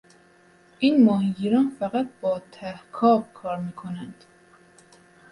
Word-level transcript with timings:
این 0.79 1.03
ماهیگیران 1.05 1.69
فقط 1.79 2.07
با 2.21 2.41
ته 2.51 2.79
کاو 2.91 3.23
کار 3.33 3.57
میکنند. 3.57 4.23